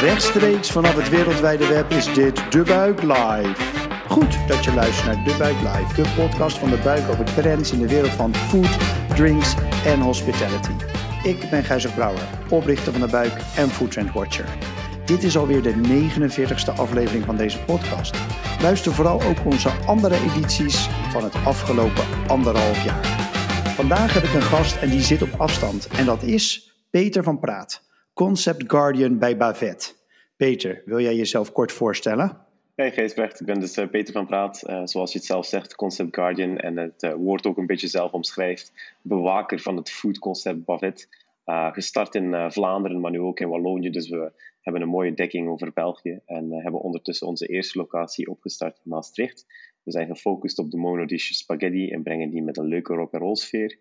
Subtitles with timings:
[0.00, 3.54] Rechtstreeks vanaf het wereldwijde web is dit De Buik Live.
[4.08, 7.72] Goed dat je luistert naar De Buik Live, de podcast van De Buik over trends
[7.72, 8.78] in de wereld van food,
[9.08, 9.54] drinks
[9.84, 10.72] en hospitality.
[11.22, 14.48] Ik ben Gijzer Brouwer, oprichter van De Buik en Food Trend Watcher.
[15.04, 18.16] Dit is alweer de 49ste aflevering van deze podcast.
[18.60, 23.06] Luister vooral ook onze andere edities van het afgelopen anderhalf jaar.
[23.74, 27.38] Vandaag heb ik een gast en die zit op afstand en dat is Peter van
[27.38, 27.85] Praat.
[28.16, 29.96] Concept Guardian bij Bavet.
[30.36, 32.38] Peter, wil jij jezelf kort voorstellen?
[32.74, 35.74] Hey Gijsbrecht, ik ben dus uh, Peter van Praat, uh, zoals je het zelf zegt,
[35.74, 40.64] Concept Guardian en het uh, woord ook een beetje zelf omschrijft, bewaker van het foodconcept
[40.64, 41.08] Bavet.
[41.72, 45.72] gestart in Vlaanderen, maar nu ook in Wallonië, dus we hebben een mooie dekking over
[45.72, 49.46] België en hebben ondertussen onze eerste locatie opgestart in Maastricht.
[49.82, 53.78] We zijn gefocust op de monodish spaghetti en brengen die met een leuke rock-and-roll sfeer.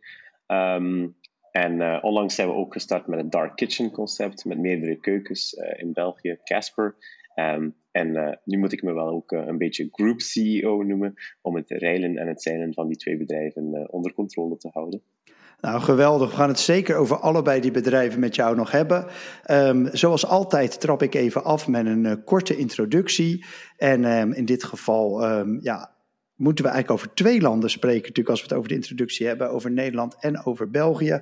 [0.48, 1.16] Um,
[1.55, 5.54] en uh, onlangs zijn we ook gestart met het Dark Kitchen concept met meerdere keukens
[5.54, 6.95] uh, in België, Casper.
[7.36, 11.56] Um, en uh, nu moet ik me wel ook een beetje group CEO noemen om
[11.56, 15.02] het reilen en het zeilen van die twee bedrijven onder controle te houden.
[15.61, 16.30] Nou, geweldig.
[16.30, 19.06] We gaan het zeker over allebei die bedrijven met jou nog hebben.
[19.52, 23.45] Um, zoals altijd trap ik even af met een korte introductie.
[23.78, 25.26] En um, in dit geval,
[25.59, 25.95] ja,
[26.36, 29.50] moeten we eigenlijk over twee landen spreken, natuurlijk als we het over de introductie hebben,
[29.50, 31.22] over Nederland en over België.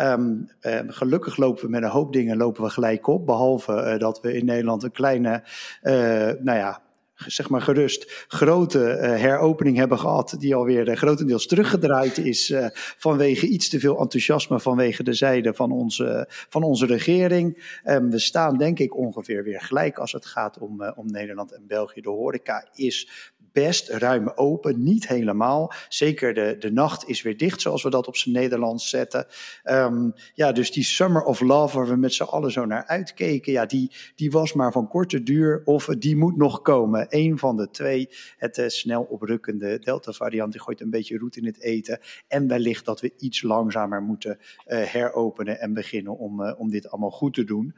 [0.00, 3.98] Um, uh, gelukkig lopen we met een hoop dingen lopen we gelijk op, behalve uh,
[3.98, 5.42] dat we in Nederland een kleine,
[5.82, 5.92] uh,
[6.40, 6.82] nou ja,
[7.14, 8.78] zeg maar gerust, grote
[9.18, 12.54] heropening hebben gehad, die alweer grotendeels teruggedraaid is
[12.96, 17.78] vanwege iets te veel enthousiasme vanwege de zijde van onze, van onze regering.
[17.84, 21.66] Um, we staan denk ik ongeveer weer gelijk als het gaat om, om Nederland en
[21.66, 22.00] België.
[22.00, 24.82] De horeca is best ruim open.
[24.82, 25.72] Niet helemaal.
[25.88, 29.26] Zeker de, de nacht is weer dicht, zoals we dat op zijn Nederlands zetten.
[29.64, 33.52] Um, ja, dus die Summer of Love, waar we met z'n allen zo naar uitkeken,
[33.52, 35.62] ja, die, die was maar van korte duur.
[35.64, 37.06] Of die moet nog komen.
[37.08, 38.08] Eén van de twee.
[38.36, 42.00] Het uh, snel oprukkende Delta-variant, gooit een beetje roet in het eten.
[42.28, 46.90] En wellicht dat we iets langzamer moeten uh, heropenen en beginnen om, uh, om dit
[46.90, 47.74] allemaal goed te doen.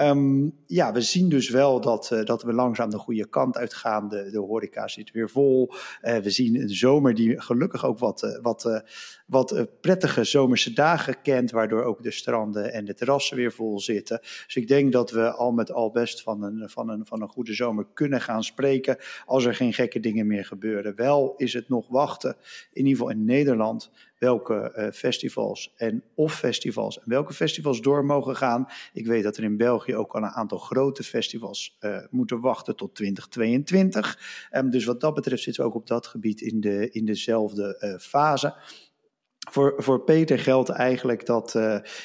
[0.00, 4.08] Um, ja, we zien dus wel dat, dat we langzaam de goede kant uitgaan.
[4.08, 5.72] De, de horeca zit weer vol.
[6.02, 8.78] Uh, we zien een zomer die gelukkig ook wat, uh, wat, uh,
[9.26, 14.18] wat prettige zomerse dagen kent, waardoor ook de stranden en de terrassen weer vol zitten.
[14.20, 17.28] Dus ik denk dat we al met al best van een, van een, van een
[17.28, 18.96] goede zomer kunnen gaan spreken
[19.26, 20.96] als er geen gekke dingen meer gebeuren.
[20.96, 22.36] Wel is het nog wachten,
[22.72, 28.04] in ieder geval in Nederland, welke uh, festivals en of festivals en welke festivals door
[28.04, 28.66] mogen gaan.
[28.92, 32.76] Ik weet dat er in België ook al een aantal grote festivals uh, moeten wachten
[32.76, 34.48] tot 2022.
[34.52, 37.76] Um, dus wat dat betreft zitten we ook op dat gebied in, de, in dezelfde
[37.80, 38.54] uh, fase.
[39.50, 41.52] Voor, voor Peter geldt eigenlijk dat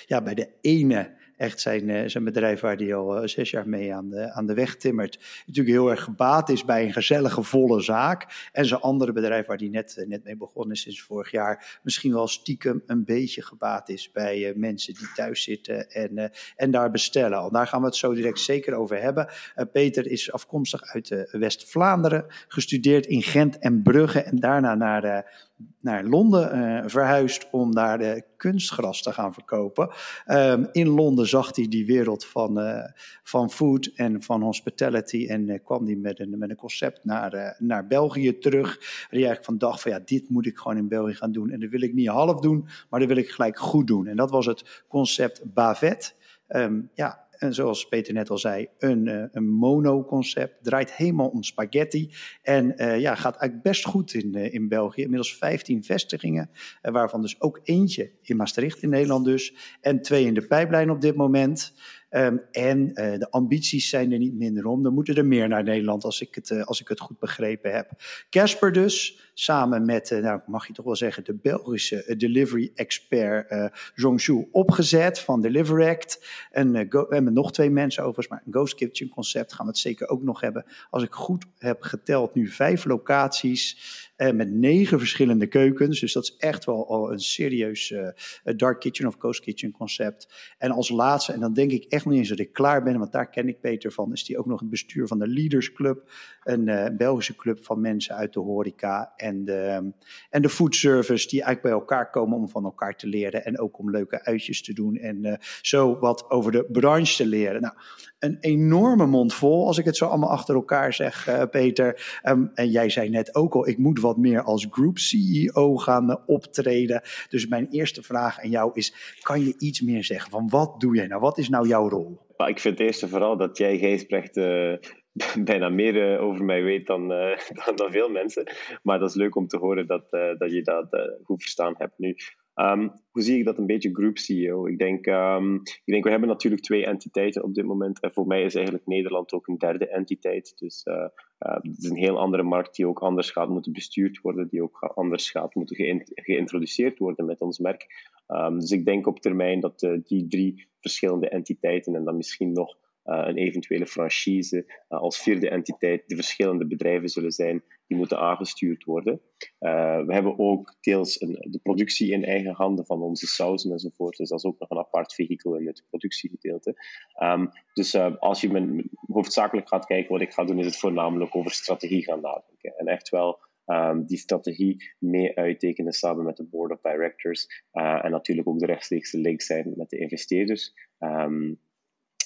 [0.06, 3.70] ja, bij de ene echt zijn, uh, zijn bedrijf waar hij al uh, zes jaar
[3.70, 5.20] mee aan de, aan de weg timmert.
[5.46, 8.50] Natuurlijk heel erg gebaat is bij een gezellige, volle zaak.
[8.52, 11.80] En zijn andere bedrijf waar hij net, uh, net mee begonnen is sinds vorig jaar.
[11.84, 16.92] Misschien wel stiekem een beetje gebaat is bij mensen die thuis zitten en, en daar
[16.92, 17.38] bestellen.
[17.38, 19.30] Al daar gaan we het zo direct zeker over hebben.
[19.72, 22.26] Peter is afkomstig uit West-Vlaanderen.
[22.48, 24.22] Gestudeerd in Gent en Brugge.
[24.22, 25.49] En daarna naar
[25.80, 29.90] naar Londen uh, verhuisd om daar de kunstgras te gaan verkopen.
[30.28, 32.84] Um, in Londen zag hij die wereld van, uh,
[33.24, 37.56] van food en van hospitality en uh, kwam hij met een, met een concept naar,
[37.60, 38.68] naar België terug.
[38.78, 41.50] Waar hij eigenlijk van dacht van ja, dit moet ik gewoon in België gaan doen.
[41.50, 44.08] En dat wil ik niet half doen, maar dat wil ik gelijk goed doen.
[44.08, 46.16] En dat was het concept Bavet.
[46.48, 50.64] Um, ja, en zoals Peter net al zei, een, uh, een mono-concept.
[50.64, 52.14] Draait helemaal om spaghetti.
[52.42, 55.02] En uh, ja, gaat eigenlijk best goed in, uh, in België.
[55.02, 56.50] Inmiddels 15 vestigingen,
[56.82, 59.54] waarvan dus ook eentje in Maastricht in Nederland dus.
[59.82, 61.74] En twee in de pijplijn op dit moment.
[62.12, 64.86] Um, en uh, de ambities zijn er niet minder om.
[64.86, 67.74] Er moeten er meer naar Nederland, als ik het, uh, als ik het goed begrepen
[67.74, 67.92] heb.
[68.30, 73.52] Casper dus, samen met, uh, nou mag je toch wel zeggen, de Belgische delivery expert
[73.52, 73.66] uh,
[73.96, 76.28] Zhongshu opgezet van Deliveract.
[76.52, 79.82] En we hebben nog twee mensen overigens, maar een Ghost Kitchen concept gaan we het
[79.82, 80.66] zeker ook nog hebben.
[80.90, 83.78] Als ik goed heb geteld, nu vijf locaties.
[84.22, 86.00] Uh, met negen verschillende keukens.
[86.00, 88.08] Dus dat is echt wel een serieus uh,
[88.56, 90.54] dark kitchen of ghost kitchen concept.
[90.58, 93.12] En als laatste, en dan denk ik echt niet eens dat ik klaar ben, want
[93.12, 96.12] daar ken ik Peter van, is die ook nog het bestuur van de Leaders Club.
[96.44, 99.92] Een Belgische club van mensen uit de horeca en de,
[100.30, 103.46] en de food service, die eigenlijk bij elkaar komen om van elkaar te leren.
[103.46, 107.62] En ook om leuke uitjes te doen en zo wat over de branche te leren.
[107.62, 107.74] Nou,
[108.20, 112.20] een enorme mond vol, als ik het zo allemaal achter elkaar zeg, uh, Peter.
[112.24, 116.10] Um, en jij zei net ook al, ik moet wat meer als group CEO gaan
[116.10, 117.02] uh, optreden.
[117.30, 120.96] Dus mijn eerste vraag aan jou is, kan je iets meer zeggen van wat doe
[120.96, 121.22] jij nou?
[121.22, 122.28] Wat is nou jouw rol?
[122.48, 124.74] Ik vind eerst en vooral dat jij, Gijsbrecht, uh,
[125.50, 127.08] bijna meer over mij weet dan,
[127.66, 128.52] dan, dan, veel mensen.
[128.84, 130.88] Maar dat is leuk om te horen dat, dat je dat
[131.24, 132.16] goed verstaan hebt nu.
[132.62, 134.68] Um, hoe zie ik dat een beetje group CEO?
[134.68, 138.00] Ik denk, um, ik denk, we hebben natuurlijk twee entiteiten op dit moment.
[138.00, 140.54] En voor mij is eigenlijk Nederland ook een derde entiteit.
[140.58, 141.08] Dus uh, uh,
[141.40, 144.80] het is een heel andere markt die ook anders gaat moeten bestuurd worden, die ook
[144.80, 147.86] anders gaat moeten geïntroduceerd worden met ons merk.
[148.28, 152.52] Um, dus ik denk op termijn dat uh, die drie verschillende entiteiten en dan misschien
[152.52, 158.84] nog een eventuele franchise als vierde entiteit de verschillende bedrijven zullen zijn die moeten aangestuurd
[158.84, 159.22] worden.
[159.60, 164.18] Uh, we hebben ook deels een, de productie in eigen handen van onze sauzen enzovoort.
[164.18, 166.76] Dus dat is ook nog een apart vehikel in het productiegedeelte.
[167.24, 171.36] Um, dus als je men, hoofdzakelijk gaat kijken, wat ik ga doen, is het voornamelijk
[171.36, 172.74] over strategie gaan nadenken.
[172.78, 177.64] En echt wel Um, die strategie mee uittekenen samen met de board of directors.
[177.74, 180.74] Uh, en natuurlijk ook de rechtstreekse link zijn met de investeerders.
[181.00, 181.60] Um,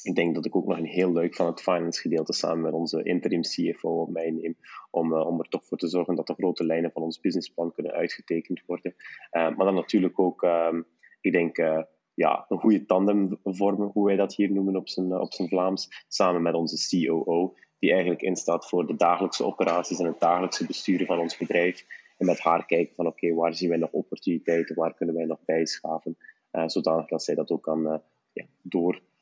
[0.03, 2.73] ik denk dat ik ook nog een heel leuk van het finance gedeelte samen met
[2.73, 4.57] onze interim CFO op mij neem,
[4.89, 7.73] om, uh, om er toch voor te zorgen dat de grote lijnen van ons businessplan
[7.73, 8.95] kunnen uitgetekend worden.
[8.97, 10.73] Uh, maar dan natuurlijk ook, uh,
[11.21, 11.81] ik denk, eh,
[12.13, 16.05] ja, een goede tandem vormen, hoe wij dat hier noemen op zijn, op zijn Vlaams,
[16.07, 21.05] samen met onze COO, die eigenlijk instaat voor de dagelijkse operaties en het dagelijkse besturen
[21.05, 21.85] van ons bedrijf.
[22.17, 25.39] En met haar kijken van oké, waar zien wij nog opportuniteiten, waar kunnen wij nog
[25.45, 26.17] bijschaven,
[26.65, 28.01] zodanig dat zij dat ook kan
[28.33, 29.12] ja, door Ehm,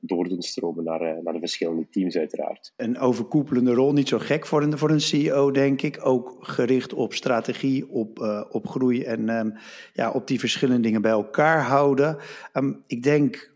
[0.00, 2.72] door doen stromen naar, eh, naar de verschillende teams uiteraard.
[2.76, 5.98] Een overkoepelende rol, niet zo gek voor een, voor een CEO denk ik.
[6.02, 9.54] Ook gericht op strategie, op, uh, op groei en um,
[9.92, 12.16] ja, op die verschillende dingen bij elkaar houden.
[12.54, 13.54] Um, ik denk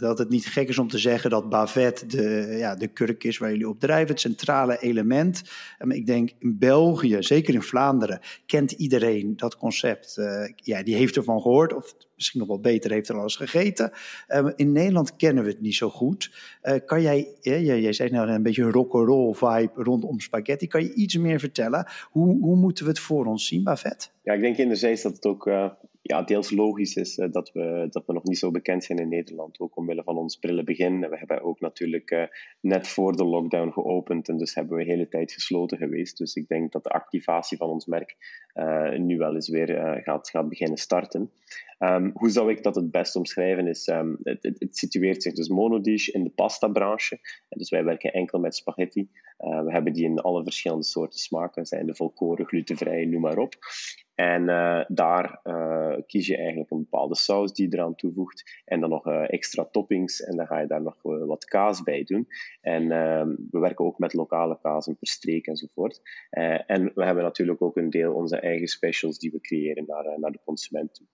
[0.00, 3.38] dat het niet gek is om te zeggen dat Bavet de, ja, de kurk is
[3.38, 5.42] waar jullie op drijven, het centrale element.
[5.88, 10.16] Ik denk in België, zeker in Vlaanderen, kent iedereen dat concept.
[10.18, 13.36] Uh, ja, die heeft ervan gehoord, of misschien nog wel beter, heeft er al eens
[13.36, 13.92] gegeten.
[14.28, 16.32] Um, in Nederland kennen we het niet zo goed.
[16.62, 20.66] Uh, kan jij, ja, jij, zei nou een beetje een rock'n'roll vibe rondom spaghetti.
[20.66, 21.86] Kan je iets meer vertellen?
[22.10, 24.12] Hoe, hoe moeten we het voor ons zien, Bavet?
[24.22, 25.70] Ja, ik denk enerzijds dat het ook uh,
[26.10, 29.08] ja, deels logisch is uh, dat, we, dat we nog niet zo bekend zijn in
[29.08, 29.60] Nederland.
[29.60, 31.00] Ook omwille van ons brillenbegin.
[31.00, 32.24] We hebben ook natuurlijk uh,
[32.60, 36.18] net voor de lockdown geopend en dus hebben we de hele tijd gesloten geweest.
[36.18, 38.16] Dus ik denk dat de activatie van ons merk
[38.96, 41.30] nu wel eens weer gaat, gaat beginnen starten.
[41.78, 43.66] Um, hoe zou ik dat het best omschrijven?
[43.66, 47.18] Is, um, het, het, situeert zich dus monodish in de pasta-branche.
[47.48, 49.08] Dus wij werken enkel met spaghetti.
[49.36, 53.54] We hebben die in alle verschillende soorten smaken, zijn de volkoren, glutenvrij, noem maar op.
[54.20, 58.62] En uh, daar uh, kies je eigenlijk een bepaalde saus die je eraan toevoegt.
[58.64, 60.22] En dan nog uh, extra toppings.
[60.22, 62.26] En dan ga je daar nog wat kaas bij doen.
[62.60, 62.88] En
[63.50, 66.00] we werken ook met lokale kazen per streek enzovoort.
[66.66, 70.32] en we hebben natuurlijk ook een deel onze eigen specials die we creëren naar, naar
[70.32, 71.06] de consument toe.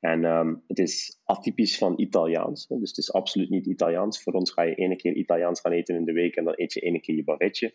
[0.00, 2.66] En um, het is atypisch van Italiaans.
[2.66, 4.22] Dus het is absoluut niet Italiaans.
[4.22, 6.72] Voor ons ga je ene keer Italiaans gaan eten in de week en dan eet
[6.72, 7.72] je ene keer je bavetje.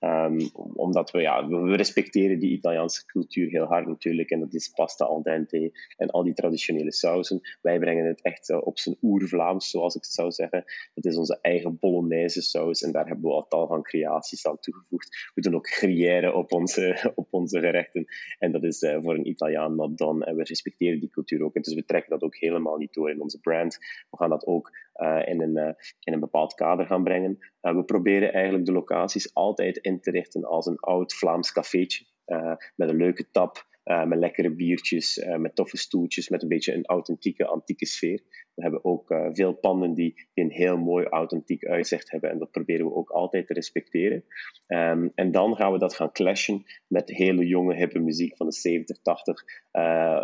[0.00, 4.30] Um, omdat we, ja, we respecteren die Italiaanse cultuur heel hard natuurlijk.
[4.30, 7.40] En dat is pasta al dente en al die traditionele sausen.
[7.62, 10.64] Wij brengen het echt op zijn oer-Vlaams, zoals ik het zou zeggen.
[10.94, 14.58] Het is onze eigen Bolognese saus en daar hebben we al tal van creaties aan
[14.58, 15.30] toegevoegd.
[15.34, 18.06] We doen ook gruyère op onze, op onze gerechten.
[18.38, 20.24] En dat is uh, voor een Italiaan not done.
[20.24, 21.54] En we respecteren die cultuur ook.
[21.54, 23.78] En dus we trekken dat ook helemaal niet door in onze brand.
[24.10, 27.38] We gaan dat ook uh, in, een, in een bepaald kader gaan brengen.
[27.60, 32.04] we proberen eigenlijk de locaties altijd in te richten als een oud Vlaams cafeetje.
[32.26, 36.48] Uh, met een leuke tap, uh, met lekkere biertjes, uh, met toffe stoeltjes, met een
[36.48, 38.22] beetje een authentieke, antieke sfeer.
[38.58, 42.86] We hebben ook veel panden die, een heel mooi authentiek uitzicht hebben en dat proberen
[42.86, 44.24] we ook altijd te respecteren.
[44.66, 48.52] Um, en dan gaan we dat gaan clashen met hele jonge, hippe muziek van de
[48.52, 49.44] 70, 80,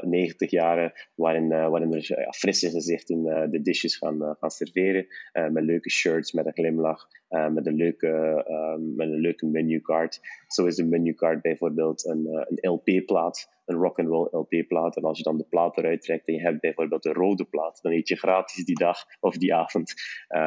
[0.00, 6.33] 90 jaren, waarin, waarin er frisse gezichten de dishes gaan, gaan serveren, met leuke shirts,
[6.33, 7.09] met een glimlach.
[7.35, 10.21] Uh, met, een leuke, uh, met een leuke menukaart.
[10.47, 14.97] Zo is de menukaart bijvoorbeeld een, uh, een LP-plaat, een rock'n'roll LP-plaat.
[14.97, 17.78] En als je dan de plaat eruit trekt en je hebt bijvoorbeeld de rode plaat,
[17.83, 19.94] dan eet je gratis die dag of die avond.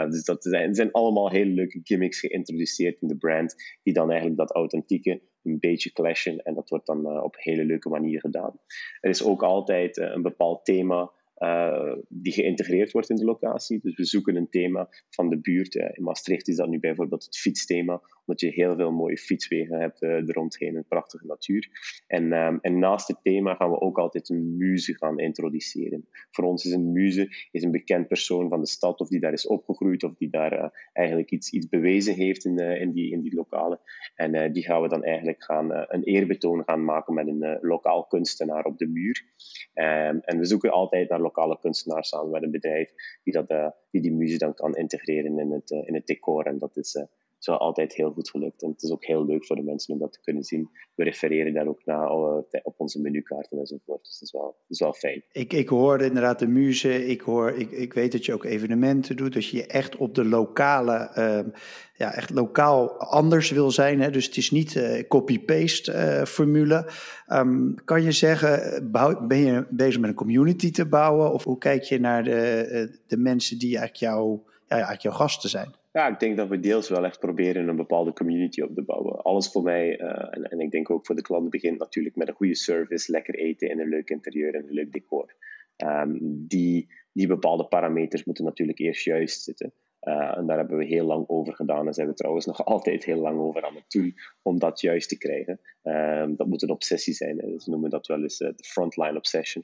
[0.10, 4.40] dus dat zijn, zijn allemaal hele leuke gimmicks geïntroduceerd in de brand, die dan eigenlijk
[4.40, 6.38] dat authentieke een beetje clashen.
[6.38, 8.60] En dat wordt dan op hele leuke manier gedaan.
[9.02, 13.80] Er is ook altijd een bepaald thema uh, die geïntegreerd wordt in de locatie.
[13.82, 15.76] Dus we zoeken een thema van de buurt.
[15.76, 20.02] in Maastricht is dat nu bijvoorbeeld het fietsthema, omdat je heel veel mooie fietswegen hebt
[20.02, 21.70] uh, er rondheen en prachtige natuur.
[22.08, 26.08] En, um, en naast het thema gaan we ook altijd een muze gaan introduceren.
[26.32, 29.34] Voor ons is een muze is een bekend persoon van de stad, of die daar
[29.34, 33.22] is opgegroeid, of die daar uh, eigenlijk iets, iets bewezen heeft in, in, die, in
[33.22, 33.80] die lokalen.
[34.16, 38.66] En die gaan we dan eigenlijk gaan, een eerbetoon gaan maken met een lokaal kunstenaar
[38.66, 39.26] op de muur.
[39.74, 44.02] Um, en we zoeken altijd naar lokale kunstenaars samen met een bedrijf die, dat, die
[44.02, 46.46] die muze dan kan integreren in het, in het decor.
[46.46, 47.06] En dat is
[47.48, 48.64] is altijd heel goed gelukt.
[48.64, 50.70] En het is ook heel leuk voor de mensen om dat te kunnen zien.
[50.96, 54.04] We refereren daar ook naar eh, op onze menukaarten enzovoort.
[54.04, 55.24] Dus dat is wel, dat is wel fijn.
[55.32, 57.06] Ik, ik hoorde inderdaad de muze.
[57.06, 59.34] Ik, hoor, ik, ik weet dat je ook evenementen doet.
[59.34, 61.54] Dat je echt op de lokale, uh,
[61.94, 64.02] ja, echt lokaal anders wil zijn.
[64.02, 64.12] Hè?
[64.12, 66.92] Dus het is niet uh, copy-paste uh, formule.
[67.28, 71.34] Um, kan je zeggen, bouw, ben je bezig met een community te bouwen?
[71.34, 75.50] Of hoe kijk je naar de, de mensen die eigenlijk, jou, ja, eigenlijk jouw gasten
[75.50, 75.76] zijn?
[75.98, 79.22] Ja, ik denk dat we deels wel echt proberen een bepaalde community op te bouwen.
[79.22, 82.28] Alles voor mij, uh, en, en, ik denk ook voor de klanten, begint natuurlijk met
[82.28, 85.36] een goede service, lekker eten en een leuk interieur en een leuk decor.
[85.78, 89.74] Um, die, die bepaalde parameters moeten natuurlijk eerst juist zitten.
[90.02, 93.04] Uh, en daar hebben we heel lang over gedaan en zijn we trouwens nog altijd
[93.04, 95.60] heel lang over aan het doen om dat juist te krijgen.
[95.84, 97.60] Um, dat moet een obsessie zijn.
[97.60, 99.64] Ze noemen dat wel eens uh, de frontline obsession.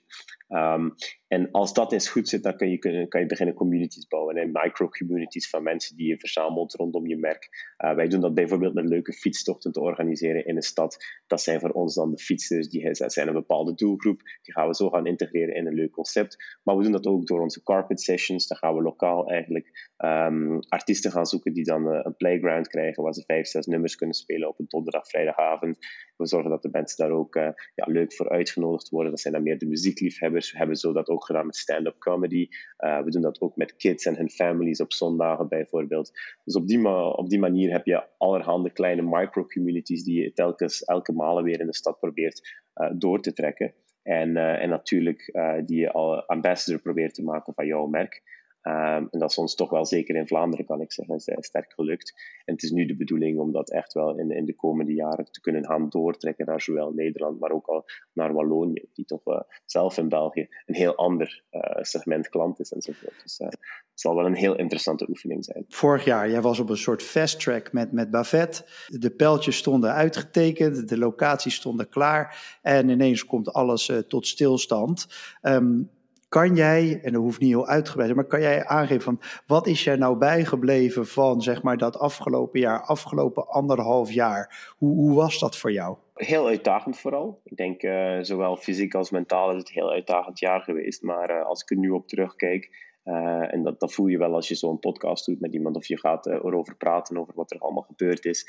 [0.49, 0.95] Um,
[1.33, 4.35] en als dat eens goed zit, dan kan je, kan je beginnen communities bouwen.
[4.35, 7.73] En micro-communities van mensen die je verzamelt rondom je merk.
[7.77, 10.97] Uh, wij doen dat bijvoorbeeld met leuke fietstochten te organiseren in een stad.
[11.27, 14.21] Dat zijn voor ons dan de fietsers, die zijn een bepaalde doelgroep.
[14.41, 16.59] Die gaan we zo gaan integreren in een leuk concept.
[16.63, 18.47] Maar we doen dat ook door onze carpet sessions.
[18.47, 23.03] Dan gaan we lokaal eigenlijk um, artiesten gaan zoeken die dan uh, een playground krijgen
[23.03, 25.77] waar ze vijf, zes nummers kunnen spelen op een donderdag, vrijdagavond.
[26.17, 29.11] We zorgen dat de mensen daar ook uh, ja, leuk voor uitgenodigd worden.
[29.11, 30.51] Dat zijn dan meer de muziekliefhebbers.
[30.51, 32.48] We hebben zo dat ook gedaan met stand-up comedy.
[32.77, 36.12] Uh, we doen dat ook met kids en hun families op zondagen bijvoorbeeld.
[36.44, 41.12] Dus op die, op die manier heb je allerhande kleine micro-communities die je telkens elke
[41.12, 43.74] malen weer in de stad probeert uh, door te trekken.
[44.03, 45.32] En, en natuurlijk
[45.65, 48.22] die je al ambassador probeert te maken van jouw merk.
[48.67, 52.13] Um, en dat is ons toch wel zeker in Vlaanderen, kan ik zeggen, sterk gelukt.
[52.46, 55.32] En het is nu de bedoeling om dat echt wel in, in de komende jaren
[55.32, 59.39] te kunnen gaan doortrekken naar zowel Nederland, maar ook al naar Wallonië, die toch uh,
[59.65, 63.22] zelf in België een heel ander uh, segment klant is enzovoort.
[63.24, 63.60] Dus uh, het
[63.93, 65.65] zal wel een heel interessante oefening zijn.
[65.67, 68.65] Vorig jaar, jij was op een soort fast track met, met Bavet.
[68.88, 75.08] De pijltjes stonden uitgetekend, de locaties stonden klaar en ineens komt alles tot stilstand.
[75.41, 75.89] Um,
[76.33, 79.85] kan jij, en dat hoeft niet heel uitgebreid, maar kan jij aangeven van wat is
[79.85, 84.73] er nou bijgebleven van zeg maar dat afgelopen jaar, afgelopen anderhalf jaar?
[84.77, 85.97] Hoe, hoe was dat voor jou?
[86.13, 87.41] Heel uitdagend vooral.
[87.43, 91.01] Ik denk uh, zowel fysiek als mentaal is het een heel uitdagend jaar geweest.
[91.01, 94.33] Maar uh, als ik er nu op terugkijk, uh, en dat, dat voel je wel
[94.33, 97.59] als je zo'n podcast doet met iemand of je gaat erover praten over wat er
[97.59, 98.45] allemaal gebeurd is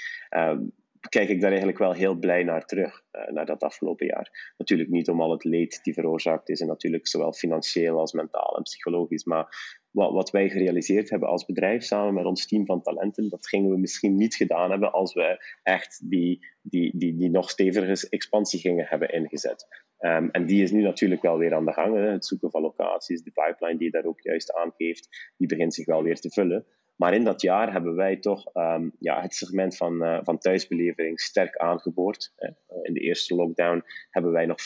[1.08, 4.54] kijk ik daar eigenlijk wel heel blij naar terug, uh, naar dat afgelopen jaar.
[4.58, 8.56] Natuurlijk niet om al het leed die veroorzaakt is, en natuurlijk zowel financieel als mentaal
[8.56, 9.46] en psychologisch, maar
[9.90, 13.70] wat, wat wij gerealiseerd hebben als bedrijf samen met ons team van talenten, dat gingen
[13.70, 18.61] we misschien niet gedaan hebben als we echt die, die, die, die nog stevige expansie
[18.61, 19.66] gingen hebben ingezet.
[19.99, 21.94] Um, en die is nu natuurlijk wel weer aan de gang.
[21.94, 22.11] Hè.
[22.11, 26.02] Het zoeken van locaties, de pipeline die daar ook juist aangeeft, die begint zich wel
[26.02, 26.66] weer te vullen.
[26.96, 31.20] Maar in dat jaar hebben wij toch um, ja, het segment van, uh, van thuisbelevering
[31.20, 32.32] sterk aangeboord.
[32.36, 32.48] Hè.
[32.82, 34.64] In de eerste lockdown hebben wij nog 40%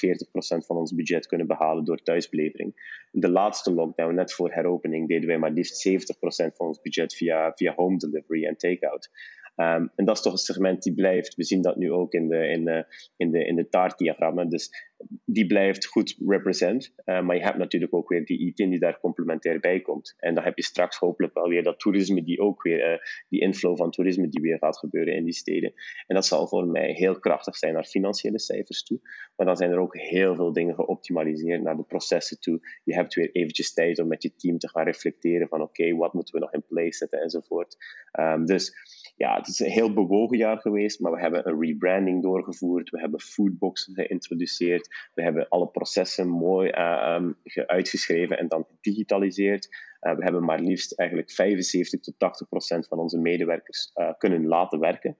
[0.66, 2.96] van ons budget kunnen behalen door thuisbelevering.
[3.12, 5.92] In de laatste lockdown, net voor heropening, deden wij maar liefst 70%
[6.54, 9.10] van ons budget via, via home delivery en takeout.
[9.60, 11.34] Um, en dat is toch een segment die blijft.
[11.34, 12.86] We zien dat nu ook in de, in de,
[13.16, 14.48] in de, in de taartdiagrammen.
[14.48, 14.70] Dus
[15.24, 16.92] die blijft goed represent.
[17.04, 20.14] Uh, maar je hebt natuurlijk ook weer die IT die daar complementair bij komt.
[20.18, 22.98] En dan heb je straks hopelijk wel weer dat toerisme die ook weer, uh,
[23.28, 25.72] die inflow van toerisme die weer gaat gebeuren in die steden.
[26.06, 29.00] En dat zal voor mij heel krachtig zijn naar financiële cijfers toe.
[29.36, 32.60] Maar dan zijn er ook heel veel dingen geoptimaliseerd naar de processen toe.
[32.84, 36.12] Je hebt weer eventjes tijd om met je team te gaan reflecteren van oké, wat
[36.12, 37.76] moeten we nog in place zetten enzovoort.
[38.20, 38.74] Um, dus
[39.18, 42.90] ja, het is een heel bewogen jaar geweest, maar we hebben een rebranding doorgevoerd.
[42.90, 45.10] We hebben foodboxen geïntroduceerd.
[45.14, 49.68] We hebben alle processen mooi uh, um, uitgeschreven en dan gedigitaliseerd.
[50.00, 54.46] Uh, we hebben maar liefst eigenlijk 75 tot 80 procent van onze medewerkers uh, kunnen
[54.46, 55.16] laten werken.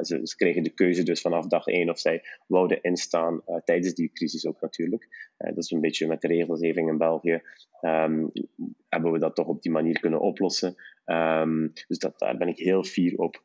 [0.00, 4.12] Ze, ze, kregen de keuze dus vanaf dag één of zij wouden instaan tijdens die
[4.12, 5.32] crisis ook natuurlijk.
[5.36, 7.42] dat is een beetje met de regelgeving in België.
[7.80, 8.32] Um,
[8.88, 10.74] hebben we dat toch op die manier kunnen oplossen.
[11.06, 13.42] Um, dus dat, daar ben ik heel fier op.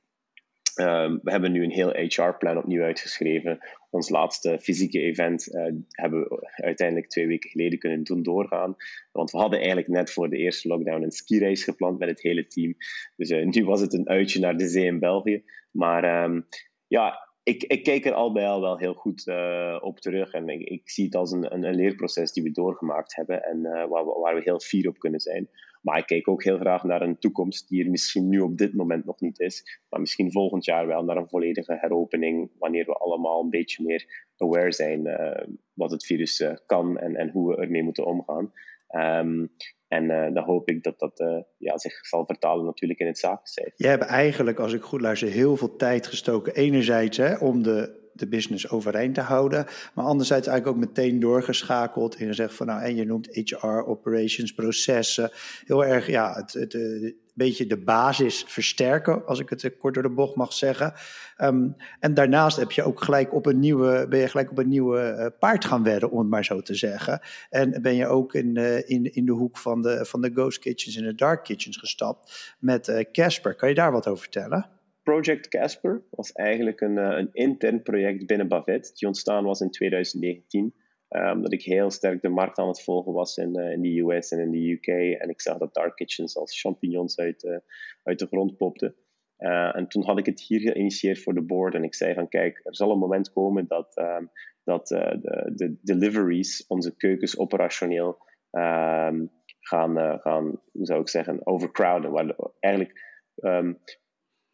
[0.78, 3.60] Ehm, we hebben nu een heel HR-plan opnieuw uitgeschreven.
[3.90, 8.76] Ons laatste fysieke event uh, hebben we uiteindelijk twee weken geleden kunnen doen doorgaan.
[9.12, 12.48] Want we hadden eigenlijk net voor de eerste lockdown een skireis gepland met het hele
[12.48, 12.76] team.
[13.16, 15.44] Dus uh, nu was het een uitje naar de zee in België.
[15.78, 16.48] Maar um,
[16.88, 20.32] ja, ik, ik kijk er al bij al wel heel goed uh, op terug.
[20.32, 24.06] En ik, zie het als een, een, leerproces die we doorgemaakt hebben en uh, waar,
[24.06, 25.50] we, waar, we, heel fier op kunnen zijn.
[25.82, 28.74] Maar ik kijk ook heel graag naar een toekomst die er misschien nu op dit
[28.74, 29.82] moment nog niet is.
[29.90, 32.52] Maar misschien volgend jaar wel naar een volledige heropening.
[32.60, 37.30] Wanneer we allemaal een beetje meer aware zijn uh, wat het virus kan en, en
[37.30, 38.52] hoe we ermee moeten omgaan.
[38.96, 39.52] Um,
[39.88, 43.20] en uh, dan hoop ik dat dat uh, ja, zich zal vertalen natuurlijk in het
[43.20, 43.74] zakencijfer.
[43.76, 46.56] Je hebt eigenlijk, als ik goed luister, heel veel tijd gestoken.
[46.56, 49.66] Enerzijds hè, om de, de business overeind te houden.
[49.94, 52.16] Maar anderzijds eigenlijk ook meteen doorgeschakeld.
[52.16, 55.32] En je zegt van nou, en je noemt HR, operations, processen.
[55.66, 60.04] Heel erg, ja, het, het, het beetje de basis versterken, als ik het kort door
[60.04, 60.94] de bocht mag zeggen.
[61.38, 64.70] Um, en daarnaast heb je ook gelijk op een nieuwe, ben je gelijk op een
[64.70, 67.22] nieuwe uh, paard gaan wedden, om het maar zo te zeggen.
[67.50, 70.60] En ben je ook in, uh, in, in de hoek van de, van de Ghost
[70.60, 73.56] Kitchens en de Dark Kitchens gestapt met Casper.
[73.56, 74.70] Kan je daar wat over vertellen?
[75.04, 80.74] Project Casper was eigenlijk een, een intern project binnen Bavet, die ontstaan was in 2019.
[81.10, 84.00] Um, omdat ik heel sterk de markt aan het volgen was in, uh, in de
[84.00, 84.88] US en in de UK.
[85.22, 87.58] En ik zag dat dark kitchens als champignons uit, uh,
[88.04, 88.96] uit de grond popten.
[89.40, 91.74] Uh, en toen had ik het hier geïnitieerd voor de board.
[91.74, 94.32] En ik zei van kijk, er zal een moment komen dat, um,
[94.64, 98.18] dat de, de, deliveries, onze keukens operationeel
[98.52, 102.12] um, gaan, gaan, hoe zou ik zeggen, overcrowden.
[102.12, 103.06] Waar eigenlijk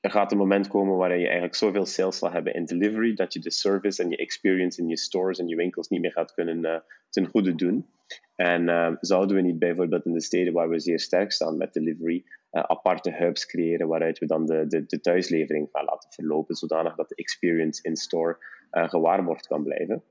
[0.03, 3.33] er gaat een moment komen waarin je eigenlijk zoveel sales zal hebben in delivery dat
[3.33, 6.33] je de service en je experience in je stores en je winkels niet meer gaat
[6.33, 6.77] kunnen uh,
[7.09, 7.89] ten goede doen.
[8.35, 11.73] En uh, zouden we niet bijvoorbeeld in de steden waar we zeer sterk staan met
[11.73, 16.55] delivery, uh, aparte hubs creëren waaruit we dan de, de, de, thuislevering gaan laten verlopen,
[16.55, 18.37] zodanig dat de experience in store
[18.71, 20.03] gewaarborgd kan blijven.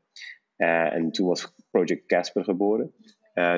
[0.56, 2.94] en toen was Project Casper geboren.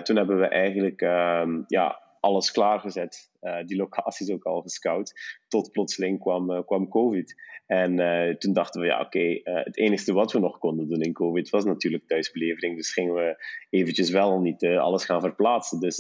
[0.03, 3.31] toen hebben we eigenlijk um, ja, alles klaargezet.
[3.41, 5.13] Uh, die locaties ook al gescout.
[5.49, 7.35] Tot plotseling kwam, uh, kwam COVID.
[7.67, 11.13] En uh, toen dachten we, ja, oké, het enige wat we nog konden doen in
[11.13, 12.77] COVID was natuurlijk thuisbelevering.
[12.77, 15.81] Dus gingen we eventjes wel niet alles gaan verplaatsen.
[15.81, 15.97] Dus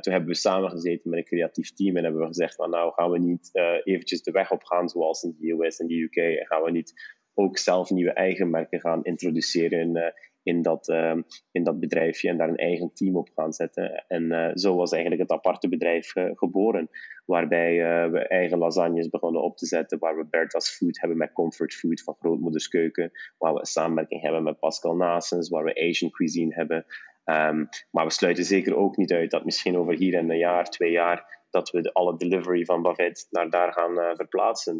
[0.00, 2.92] toen hebben we samen gezeten met een creatief team en hebben we gezegd, van, nou
[2.92, 3.50] gaan we niet
[3.84, 6.16] eventjes de weg op gaan zoals in de US en de UK.
[6.16, 10.14] En gaan we niet ook zelf nieuwe eigen merken gaan introduceren
[10.48, 11.14] in, in dat, uh,
[11.52, 14.04] in dat bedrijfje en daar een eigen team op gaan zetten.
[14.08, 16.88] En uh, zo was eigenlijk het aparte bedrijf uh, geboren,
[17.24, 17.76] waarbij
[18.10, 22.02] we eigen lasagnes begonnen op te zetten, waar we Bertha's Food hebben met Comfort Food
[22.02, 26.54] van Grootmoeders Keuken, waar we een samenwerking hebben met Pascal Nasens, waar we Asian cuisine
[26.54, 26.86] hebben.
[27.24, 30.64] Um, maar we sluiten zeker ook niet uit dat misschien over hier en een jaar,
[30.64, 34.78] twee jaar, dat we de, alle delivery van Bavet naar daar gaan verplaatsen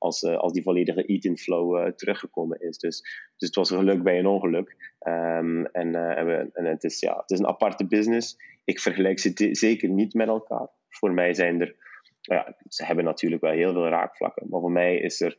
[0.00, 2.78] als die volledige eat-in flow uh, teruggekomen is.
[2.78, 3.00] Dus,
[3.36, 4.94] dus het was geluk bij een ongeluk.
[5.06, 8.36] Um, en, uh, en, en het, is, ja, het is een aparte business.
[8.64, 10.68] Ik vergelijk ze zeker niet met elkaar.
[10.88, 11.76] Voor mij zijn er,
[12.20, 14.46] ja, ze hebben natuurlijk wel heel veel raakvlakken.
[14.48, 15.38] Maar voor mij is er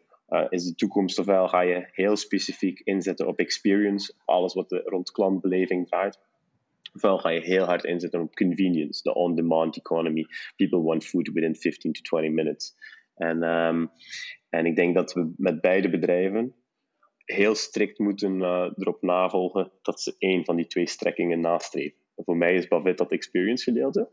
[0.49, 5.11] is de toekomst ofwel ga je heel specifiek inzetten op experience, alles wat de, rond
[5.11, 6.19] klantbeleving draait.
[6.93, 10.25] Ofwel ga je heel hard inzetten op convenience, the on-demand economy.
[10.55, 12.75] People want food within 15 to 20 minutes.
[13.15, 13.91] En, um,
[14.49, 16.55] en ik denk dat we met beide bedrijven
[17.25, 21.97] heel strikt moeten uh, erop navolgen dat ze één van die twee strekkingen nastreven.
[22.15, 24.09] En voor mij is Bavet dat experience gedeelte.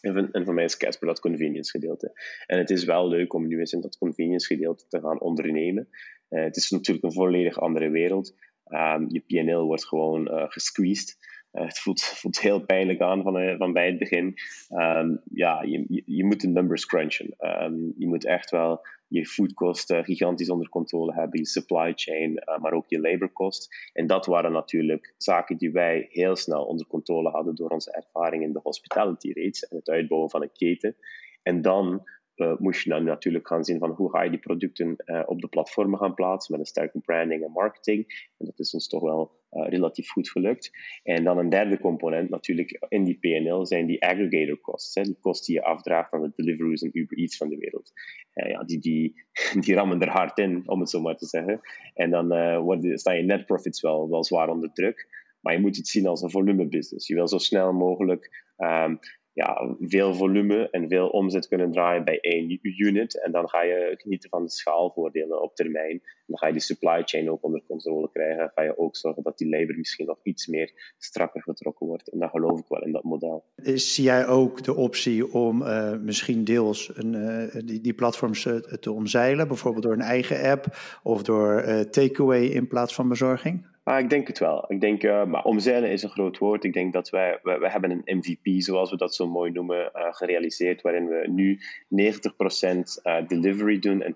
[0.00, 2.12] En en voor mij is Casper dat convenience gedeelte.
[2.46, 5.88] En het is wel leuk om nu eens in dat convenience gedeelte te gaan ondernemen.
[6.28, 8.34] Uh, het is natuurlijk een volledig andere wereld.
[8.66, 11.16] Um, je PNL wordt gewoon uh, gesqueezed.
[11.52, 14.34] Uh, het voelt, heel pijnlijk aan van, uh, van bij het begin.
[14.70, 17.34] Um, ja, je, je, moet de numbers crunchen.
[17.38, 22.58] Um, je moet echt wel je foodkosten gigantisch onder controle hebben, je supply chain, uh,
[22.58, 23.90] maar ook je laborkost.
[23.92, 28.42] En dat waren natuurlijk zaken die wij heel snel onder controle hadden door onze ervaring
[28.42, 30.96] in de hospitality rates en het uitbouwen van een keten.
[31.42, 32.02] En dan
[32.36, 35.40] uh, moest je dan natuurlijk gaan zien van hoe ga je die producten uh, op
[35.40, 38.28] de platformen gaan plaatsen met een sterke branding en marketing.
[38.38, 40.70] En dat is ons toch wel uh, relatief goed gelukt.
[41.02, 44.94] En dan een derde component natuurlijk in die PNL zijn die aggregator costs.
[44.94, 47.92] Hè, die kosten die je afdraagt aan de Deliveroo's en Uber Eats van de wereld.
[48.32, 49.14] ja, die, die,
[49.64, 51.60] die rammen er hard in, om het zo maar te zeggen.
[51.94, 55.20] En dan worden, staan je net profits wel, wel zwaar onder druk.
[55.42, 57.06] Maar je moet het zien als een volume business.
[57.06, 58.98] Je wil zo snel mogelijk um,
[59.32, 63.22] ja, veel volume en veel omzet kunnen draaien bij één unit.
[63.22, 65.90] En dan ga je genieten van de schaalvoordelen op termijn.
[65.90, 68.50] En dan ga je die supply chain ook onder controle krijgen.
[68.54, 72.08] Ga je ook zorgen dat die labor misschien nog iets meer strakker getrokken wordt.
[72.08, 73.44] En dat geloof ik wel in dat model.
[73.74, 78.54] Zie jij ook de optie om uh, misschien deels een, uh, die, die platforms uh,
[78.56, 79.48] te omzeilen?
[79.48, 80.66] Bijvoorbeeld door een eigen app
[81.02, 83.71] of door takeaway in plaats van bezorging?
[83.84, 84.64] Ah, ik denk het wel.
[84.68, 86.64] Ik denk, uh, maar omzeilen is een groot woord.
[86.64, 90.14] Ik denk dat wij, wij hebben een MVP, zoals we dat zo mooi noemen, uh,
[90.14, 94.14] gerealiseerd, waarin we nu 90% uh, delivery doen en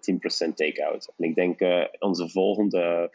[0.48, 1.12] 10% takeout.
[1.16, 1.60] En ik denk
[1.98, 3.10] onze volgende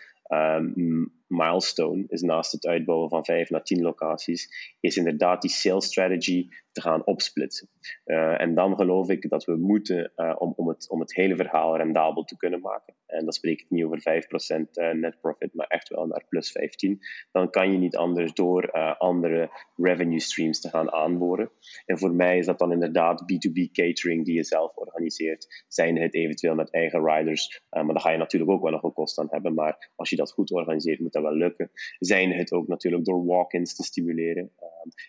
[1.31, 6.47] milestone is naast het uitbouwen van 5 naar 10 locaties, is inderdaad die sales strategy
[6.71, 7.69] te gaan opsplitsen.
[8.05, 11.35] Uh, en dan geloof ik dat we moeten, uh, om, om, het, om het hele
[11.35, 15.53] verhaal rendabel te kunnen maken, en dan spreek ik niet over 5% uh, net profit,
[15.53, 16.99] maar echt wel naar plus 15,
[17.31, 21.51] dan kan je niet anders door andere revenue streams te gaan aanboren.
[21.85, 26.13] En voor mij is dat dan inderdaad B2B catering die je zelf organiseert, zijn het
[26.13, 29.27] eventueel met eigen riders, maar daar ga je natuurlijk ook wel nog een kost aan
[29.29, 31.71] hebben, maar als je dat goed organiseert, moet dat wel lukken.
[31.99, 34.51] Zijn het ook natuurlijk door walk-ins te stimuleren.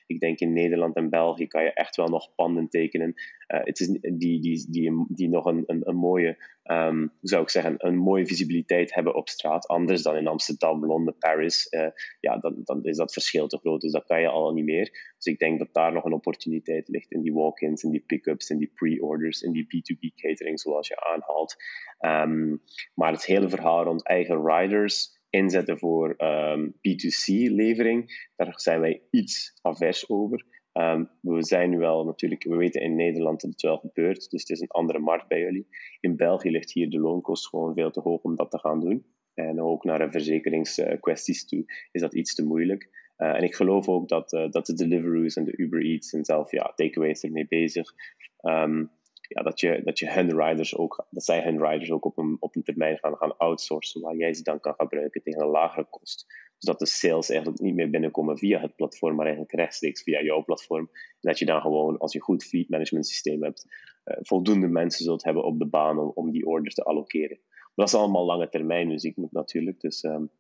[0.07, 3.15] ik denk in Nederland en België kan je echt wel nog panden tekenen.
[3.49, 7.75] Uh, het is die, die, die, die nog een, een, mooie, um, zou ik zeggen,
[7.79, 9.67] een mooie visibiliteit hebben op straat.
[9.67, 11.67] Anders dan in Amsterdam, Londen, Paris.
[11.71, 11.87] Uh,
[12.21, 13.81] ja, dan, dan is dat verschil te groot.
[13.81, 15.13] Dus dat kan je al niet meer.
[15.17, 18.51] Dus ik denk dat daar nog een opportuniteit ligt in die walk-ins, in die pick-ups,
[18.51, 21.57] in die pre-orders, in die B2B catering, zoals je aanhaalt.
[22.01, 22.63] Um,
[22.95, 29.59] maar het hele verhaal rond eigen riders inzetten voor ehm, B2C-levering, daar zijn wij iets
[29.63, 30.45] avers over.
[30.73, 34.51] Um, we zijn wel natuurlijk, we weten in Nederland dat het wel gebeurt, dus het
[34.51, 35.67] is een andere markt bij jullie.
[36.01, 39.07] In België ligt hier de loonkost gewoon veel te hoog om dat te gaan doen.
[39.35, 43.13] En ook naar verzekeringskwesties toe is dat iets te moeilijk.
[43.19, 46.25] Uh, en ik geloof ook dat, uh, dat de Deliveroo's en de Uber Eats en
[46.25, 47.93] zelf ja, takeaways ermee bezig.
[48.41, 48.91] Um,
[49.29, 52.37] ja, dat, je, dat je hun riders ook, dat zij hun riders ook op een,
[52.41, 55.87] op een termijn gaan, gaan outsourcen, waar jij ze dan kan gebruiken tegen een lagere
[55.91, 56.27] kost.
[56.59, 60.45] Zodat de sales eigenlijk niet meer binnenkomen via het platform, maar eigenlijk rechtstreeks via jouw
[60.45, 60.91] platform.
[60.93, 63.67] En dat je dan gewoon, als je een goed fleet management systeem hebt,
[64.05, 67.39] uh, voldoende mensen zult hebben op de baan om, om die orders te allokeren.
[67.75, 69.81] Dat is allemaal lange termijn muziek natuurlijk.
[69.81, 70.31] Dus, um,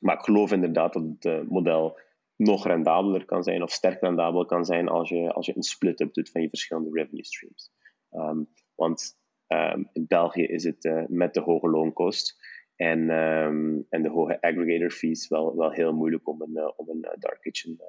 [0.00, 1.98] maar ik geloof inderdaad dat het uh, model
[2.36, 6.14] nog rendabeler kan zijn of sterk rendabel kan zijn als je, als je een split-up
[6.14, 7.72] doet van je verschillende revenue streams.
[8.14, 9.16] Um, want
[9.48, 12.36] um, in België is het uh, met de hoge loonkost
[12.76, 16.88] en, um, en de hoge aggregator fees wel, wel heel moeilijk om een, uh, om
[16.88, 17.80] een uh, dark kitchen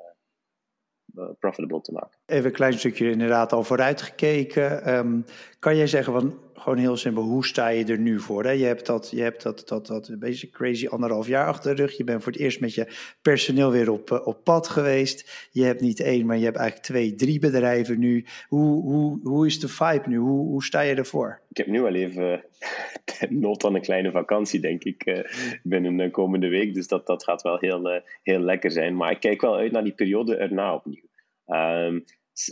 [1.39, 2.19] profitable te maken.
[2.25, 4.95] Even een klein stukje inderdaad al vooruitgekeken.
[4.97, 5.25] Um,
[5.59, 8.43] kan jij zeggen, van, gewoon heel simpel, hoe sta je er nu voor?
[8.43, 8.51] Hè?
[8.51, 11.97] Je hebt dat, je hebt dat, dat, dat beetje crazy anderhalf jaar achter de rug.
[11.97, 12.87] Je bent voor het eerst met je
[13.21, 15.49] personeel weer op, op pad geweest.
[15.51, 18.25] Je hebt niet één, maar je hebt eigenlijk twee, drie bedrijven nu.
[18.47, 20.17] Hoe, hoe, hoe is de vibe nu?
[20.17, 21.41] Hoe, hoe sta je ervoor?
[21.49, 22.43] Ik heb nu al even
[23.29, 25.19] nood aan een kleine vakantie, denk ik, uh,
[25.63, 26.73] binnen de komende week.
[26.73, 28.95] Dus dat, dat gaat wel heel, heel lekker zijn.
[28.95, 31.03] Maar ik kijk wel uit naar die periode erna opnieuw.
[31.47, 32.03] Um,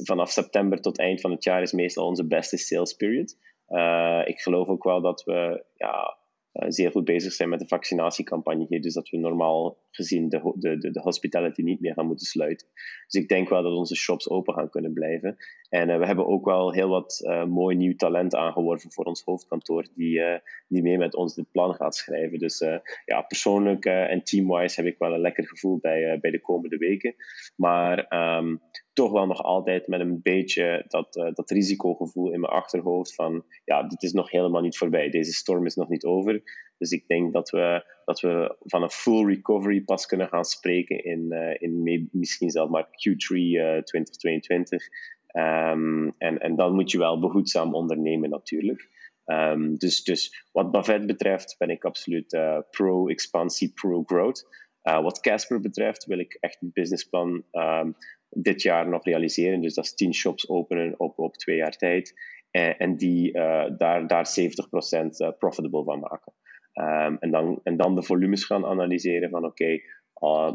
[0.03, 3.37] vanaf september tot eind van het jaar is meestal onze beste sales period.
[3.73, 6.17] Uh, ik geloof ook wel dat we ja,
[6.53, 8.81] uh, zeer goed bezig zijn met de vaccinatiecampagne hier.
[8.81, 12.67] Dus dat we normaal gezien de, de, de, hospitality niet meer gaan moeten sluiten.
[13.13, 15.37] Dus ik denk wel dat onze shops open gaan kunnen blijven.
[15.69, 19.23] En uh, we hebben ook wel heel wat uh, mooi nieuw talent aangeworven voor ons
[19.23, 20.35] hoofdkantoor, die, uh,
[20.67, 22.39] die mee met ons dit plan gaat schrijven.
[22.39, 22.63] Dus
[23.05, 27.15] ja, persoonlijk en teamwise heb ik wel een lekker gevoel bij, bij de komende weken.
[27.55, 28.61] Maar um,
[28.93, 33.83] toch wel nog altijd met een beetje dat, dat risicogevoel in mijn achterhoofd van ja,
[33.83, 35.09] dit is nog helemaal niet voorbij.
[35.09, 36.41] Deze storm is nog niet over.
[36.77, 41.03] Dus ik denk dat we, dat we van een full recovery pas kunnen gaan spreken
[41.03, 44.87] in, uh, in misschien zelfs maar Q3 uh, 2022.
[45.35, 48.89] Um, en, en dan moet je wel behoedzaam ondernemen natuurlijk.
[49.25, 54.61] Um, dus, dus wat Buffett betreft ben ik absoluut uh, pro-expansie, pro-growth.
[54.81, 57.95] Wat Casper betreft wil ik echt een businessplan um,
[58.29, 59.61] dit jaar nog realiseren.
[59.61, 62.13] Dus dat is 10 shops openen op, op twee jaar tijd.
[62.51, 63.31] En, en die
[63.77, 66.33] daar, daar 70% profitable van maken.
[66.73, 69.79] Um, en, dan, en dan de volumes gaan analyseren van oké,
[70.23, 70.53] uh,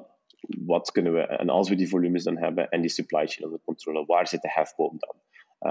[0.66, 3.60] wat kunnen we, en als we die volumes dan hebben en die supply chain onder
[3.64, 5.16] controle, waar zit de hefboom dan?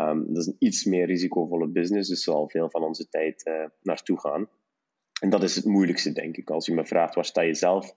[0.10, 3.66] Um, dat is een iets meer risicovolle business, dus zal veel van onze tijd uh,
[3.82, 4.50] naartoe gaan.
[5.22, 6.50] En dat is het moeilijkste, denk ik.
[6.50, 7.94] Als je me vraagt waar sta je zelf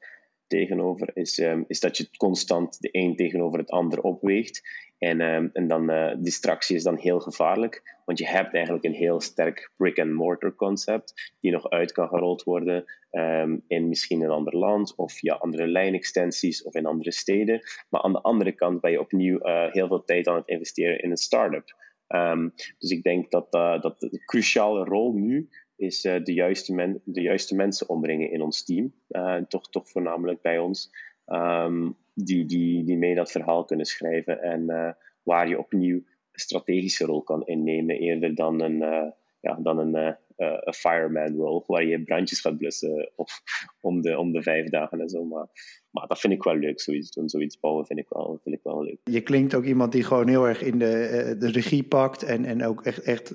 [0.47, 4.63] tegenover, is, um, is dat je constant de een tegenover het ander opweegt.
[5.01, 7.99] En, um, en dan uh, distractie is dan heel gevaarlijk.
[8.05, 12.85] Want je hebt eigenlijk een heel sterk brick-and-mortar concept, die nog uit kan gerold worden
[13.11, 17.61] ehm, in misschien een ander land of via andere lijnextensies of in andere steden.
[17.89, 21.03] Maar aan de andere kant ben je opnieuw uh, heel veel tijd aan het investeren
[21.03, 21.77] in een start-up.
[22.07, 26.75] Ehm, dus ik denk dat, uh, dat de cruciale rol nu is uh, de, juiste
[26.75, 28.95] men, de juiste mensen ombrengen in ons team.
[29.49, 30.91] toch, toch voornamelijk bij ons.
[32.25, 36.03] Die, die, die mee dat verhaal kunnen schrijven en waar je opnieuw
[36.33, 41.85] strategische rol kan innemen, eerder dan een, uh, ja, dan een, een fireman rol, waar
[41.85, 43.43] je brandjes gaat blussen of
[43.81, 45.25] om, de, om de vijf dagen en zo.
[45.25, 45.47] Maar,
[45.91, 48.63] maar dat vind ik wel leuk, zoiets doen, zoiets bouwen vind ik wel, vind ik
[48.63, 48.99] wel leuk.
[49.05, 52.65] Je klinkt ook iemand die gewoon heel erg in de, de regie pakt en, en
[52.65, 53.35] ook echt, echt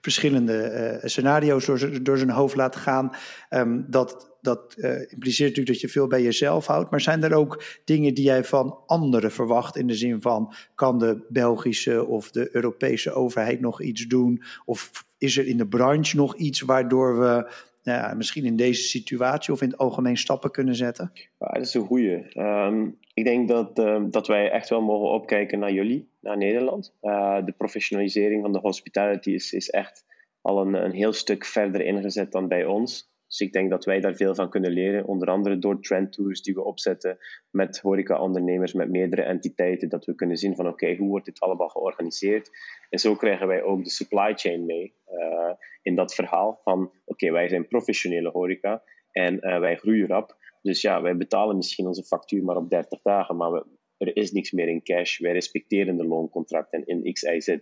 [0.00, 3.10] verschillende scenario's door, door zijn hoofd laat gaan.
[3.50, 6.90] Um, dat dat uh, impliceert natuurlijk dat je veel bij jezelf houdt.
[6.90, 9.76] Maar zijn er ook dingen die jij van anderen verwacht?
[9.76, 14.42] In de zin van, kan de Belgische of de Europese overheid nog iets doen?
[14.64, 18.82] Of is er in de branche nog iets waardoor we nou ja, misschien in deze
[18.82, 21.12] situatie of in het algemeen stappen kunnen zetten?
[21.38, 22.12] Ja, dat is een goede.
[22.12, 26.36] Um, ehm, ik denk dat, uh, dat wij echt wel mogen opkijken naar jullie, naar
[26.36, 26.94] Nederland.
[27.02, 30.04] Uh, de professionalisering van de hospitality is, is echt
[30.40, 33.09] al een, een heel stuk verder ingezet dan bij ons.
[33.30, 36.54] Dus ik denk dat wij daar veel van kunnen leren, onder andere door trendtours die
[36.54, 37.18] we opzetten
[37.50, 41.68] met horeca-ondernemers, met meerdere entiteiten, dat we kunnen zien van oké, hoe wordt dit allemaal
[41.68, 42.50] georganiseerd?
[42.88, 47.30] En zo krijgen wij ook de supply chain mee uh, in dat verhaal van oké,
[47.30, 50.36] wij zijn professionele horeca en uh, wij groeien rap.
[50.62, 53.66] Dus ja, wij betalen misschien onze factuur maar op 30 dagen, maar we,
[53.96, 55.18] er is niks meer in cash.
[55.18, 57.56] Wij respecteren de looncontracten in X, Y, Z.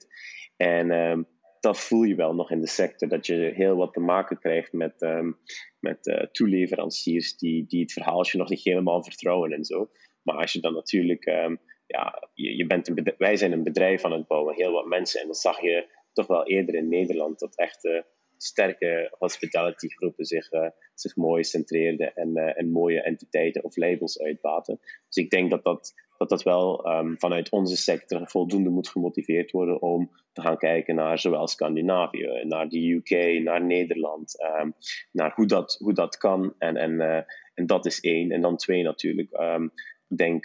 [0.57, 1.19] En uh,
[1.61, 4.73] dat voel je wel nog in de sector, dat je heel wat te maken krijgt
[4.73, 5.39] met, um,
[5.81, 9.91] met uh, toeleveranciers die, die het verhaaltje nog niet helemaal vertrouwen en zo.
[10.23, 14.05] Maar als je dan natuurlijk, um, ja, je, je bent een wij zijn een bedrijf
[14.05, 15.21] aan het bouwen, heel wat mensen.
[15.21, 18.05] En dat zag je toch wel eerder in Nederland, dat echt
[18.43, 24.21] sterke hospitality groepen zich, uh, zich mooi centreerden en, uh, en mooie entiteiten of labels
[24.21, 24.81] uitbaten.
[25.09, 29.51] Dus ik denk dat dat dat dat wel um, vanuit onze sector voldoende moet gemotiveerd
[29.51, 34.73] worden om te gaan kijken naar zowel Scandinavië, naar de UK, naar Nederland, um,
[35.13, 36.55] naar hoe dat, hoe dat kan.
[36.59, 37.21] En, en, uh,
[37.55, 38.31] en dat is één.
[38.31, 39.33] En dan twee natuurlijk.
[39.33, 39.73] Um,
[40.07, 40.45] denk,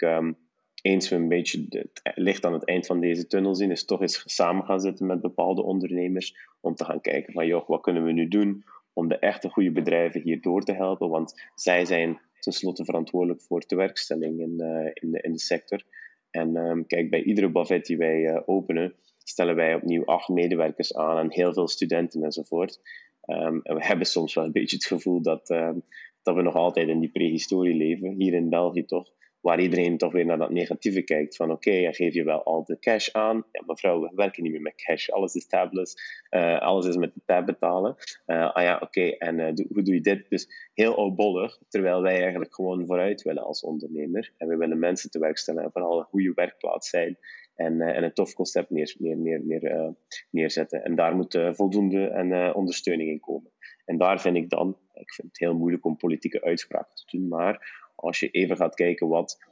[0.84, 4.00] eens we een beetje het licht aan het eind van deze tunnel zien, is toch
[4.00, 8.04] eens samen gaan zitten met bepaalde ondernemers om te gaan kijken van, joh, wat kunnen
[8.04, 11.08] we nu doen om de echte goede bedrijven hier door te helpen?
[11.08, 15.82] Want zij zijn tenslotte verantwoordelijk voor de werkstelling in, uh, in, de, in de sector.
[16.30, 20.94] En um, kijk, bij iedere bavet die wij uh, openen, stellen wij opnieuw acht medewerkers
[20.94, 22.80] aan en heel veel studenten enzovoort.
[23.26, 25.82] Um, en we hebben soms wel een beetje het gevoel dat, um,
[26.22, 29.12] dat we nog altijd in die prehistorie leven, hier in België toch
[29.44, 31.36] waar iedereen toch weer naar dat negatieve kijkt.
[31.36, 33.44] Van oké, okay, geef je wel al de cash aan.
[33.52, 35.08] Ja, mevrouw, we werken niet meer met cash.
[35.08, 35.94] Alles is tabless.
[36.30, 37.96] Uh, alles is met de tab betalen.
[38.26, 40.28] Uh, ah ja, oké, en uh, hoe doe je dit?
[40.28, 44.32] Dus heel oudbollig, terwijl wij eigenlijk gewoon vooruit willen als ondernemer.
[44.36, 47.18] En we willen mensen te werk stellen en vooral een goede werkplaats zijn.
[47.54, 49.94] En, en een tof concept neer, neer, neer, neer
[50.30, 50.84] neerzetten.
[50.84, 53.50] En daar moet voldoende en, ondersteuning in komen.
[53.84, 57.28] En daar vind ik dan, ik vind het heel moeilijk om politieke uitspraken te doen,
[57.28, 59.44] maar als je even gaat kijken wat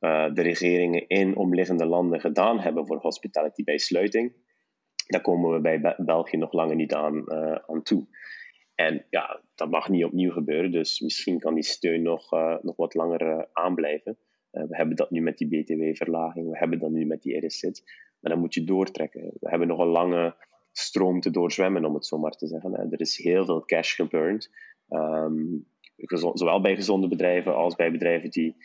[0.00, 4.32] uh, de regeringen in omliggende landen gedaan hebben voor hospitality bij sluiting,
[5.06, 8.06] daar komen we bij België nog langer niet aan, uh, aan toe.
[8.74, 12.76] En ja, dat mag niet opnieuw gebeuren, dus misschien kan die steun nog, uh, nog
[12.76, 14.18] wat langer aanblijven.
[14.50, 17.62] we hebben dat nu met die BTW-verlaging, we hebben dat nu met die RSZ,
[18.20, 19.20] maar dan moet je doortrekken.
[19.40, 20.34] We hebben nog een lange
[20.72, 22.74] stroom te doorzwemmen, om het zo maar te zeggen.
[22.90, 24.50] Er is heel veel cash geburnt.
[24.88, 25.66] Um,
[26.34, 28.56] zowel bij gezonde bedrijven als bij bedrijven die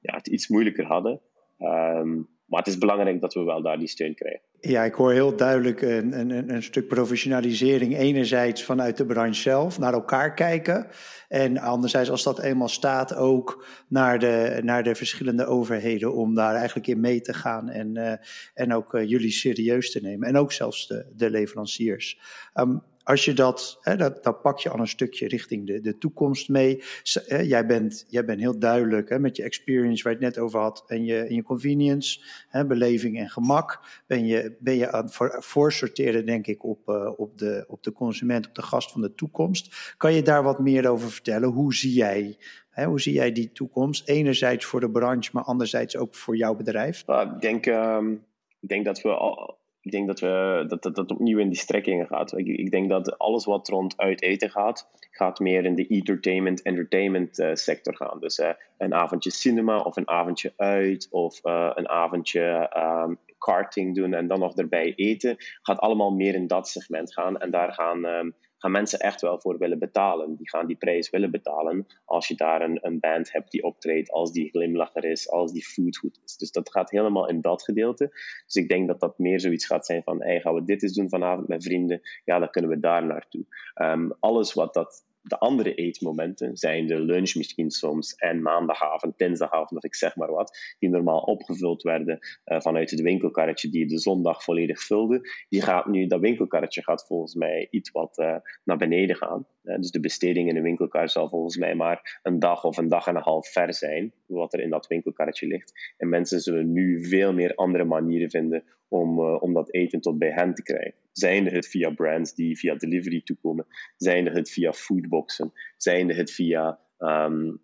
[0.00, 1.20] ja, het iets moeilijker hadden.
[1.58, 4.40] Um, maar het is belangrijk dat we wel daar die steun krijgen.
[4.60, 7.96] Ja, ik hoor heel duidelijk een, een, een, stuk professionalisering.
[7.96, 10.86] Enerzijds vanuit de branche zelf, naar elkaar kijken.
[11.28, 16.54] En anderzijds, als dat eenmaal staat, ook naar de, naar de verschillende overheden om daar
[16.54, 17.68] eigenlijk in mee te gaan.
[17.68, 18.12] En, uh,
[18.54, 20.28] en ook uh, jullie serieus te nemen.
[20.28, 22.20] En ook zelfs de, de leveranciers.
[22.54, 26.48] Um, als je dat, hè, dat, pak je al een stukje richting de, de toekomst
[26.48, 26.82] mee.
[27.26, 30.44] Hè, jij, bent, jij bent heel duidelijk hè, met je experience waar je het net
[30.44, 33.80] over had en je, en je convenience, hè, beleving en gemak.
[34.06, 37.82] Ben je, ben je aan het voor, voorsorteren, denk ik, op, uh, op, de, op
[37.82, 39.94] de consument, op de gast van de toekomst.
[39.96, 41.48] Kan je daar wat meer over vertellen?
[41.48, 42.38] Hoe zie jij
[42.84, 44.08] hoe zie jij die toekomst?
[44.08, 47.00] Enerzijds voor de branche, maar anderzijds ook voor jouw bedrijf?
[47.00, 48.12] ik, denk, um,
[48.60, 51.58] ik denk dat we al, ik denk dat, we, dat, dat dat opnieuw in die
[51.58, 52.38] strekkingen gaat.
[52.38, 56.62] Ik, ik denk dat alles wat rond uit eten gaat, gaat meer in de entertainment,
[56.62, 58.20] entertainment uh, sector gaan.
[58.20, 63.94] Dus uh, een avondje cinema of een avondje uit of uh, een avondje um, karting
[63.94, 67.38] doen en dan nog erbij eten, gaat allemaal meer in dat segment gaan.
[67.38, 70.36] En daar gaan, ehm, gaan mensen echt wel voor willen betalen.
[70.36, 74.10] Die gaan die prijs willen betalen als je daar een, een band hebt die optreedt,
[74.10, 76.36] als die glimlacher is, als die food goed is.
[76.36, 78.08] Dus dat gaat helemaal in dat gedeelte.
[78.44, 80.94] Dus ik denk dat dat meer zoiets gaat zijn van, hey, gaan we dit eens
[80.94, 82.00] doen vanavond met vrienden?
[82.24, 83.44] Ja, dan kunnen we daar naartoe.
[83.74, 89.76] Um, alles wat dat de andere eetmomenten zijn de lunch misschien soms en maandagavond, dinsdagavond
[89.76, 93.98] of ik zeg maar wat, die normaal opgevuld werden uh, vanuit het winkelkarretje die de
[93.98, 95.20] zondag volledig vulde.
[95.48, 99.46] Die gaat nu, dat winkelkarretje gaat volgens mij iets wat uh, naar beneden gaan.
[99.64, 102.88] Uh, dus de besteding in een winkelkar zal volgens mij maar een dag of een
[102.88, 105.94] dag en een half ver zijn, wat er in dat winkelkarretje ligt.
[105.96, 108.64] En mensen zullen nu veel meer andere manieren vinden
[109.00, 110.94] om, om dat eten tot bij hen te krijgen.
[111.12, 116.80] Zijnde het via brands die via delivery toekomen, zijnde het via foodboxen, zijnde het via
[116.98, 117.60] um,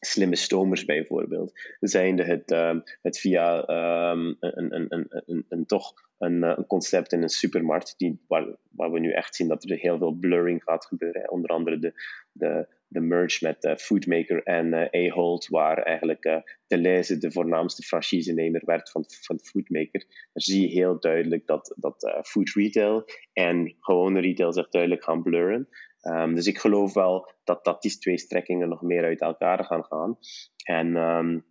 [0.00, 3.68] slimme stomers bijvoorbeeld, zijnde het, um, het via
[4.12, 8.56] um, een, een, een, een, een, toch een, een, concept in een supermarkt, die, waar,
[8.70, 11.30] waar we nu echt zien dat er heel veel blurring gaat gebeuren.
[11.30, 11.92] Onder andere de,
[12.32, 17.82] de, de merge met uh, Foodmaker en uh, Ahold, waar eigenlijk uh, Deleuze de voornaamste
[17.82, 20.04] franchisenemer werd van, van Foodmaker.
[20.32, 25.22] Daar zie je heel duidelijk dat, dat food retail en gewone retail zich duidelijk gaan
[25.22, 25.68] blurren.
[26.02, 29.84] Um, dus ik geloof wel dat, dat die twee strekkingen nog meer uit elkaar gaan
[29.84, 30.18] gaan.
[30.64, 31.44] En um,